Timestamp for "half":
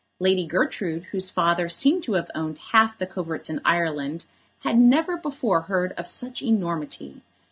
2.71-2.97